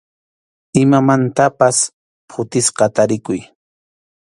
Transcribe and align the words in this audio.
Imamantapas 0.81 1.77
phutisqa 2.31 2.85
tarikuy. 2.95 3.39